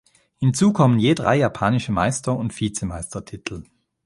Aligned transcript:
Hinzu 0.39 0.73
kommen 0.73 0.97
je 0.97 1.13
drei 1.13 1.35
japanische 1.35 1.91
Meister- 1.91 2.35
und 2.35 2.59
Vizemeistertitel. 2.59 3.65